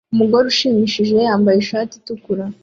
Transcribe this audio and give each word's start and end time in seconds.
Umugore 0.13 0.45
ushimishije 0.53 1.13
wambaye 1.21 1.57
ishati 1.59 1.93
itukura 1.99 2.45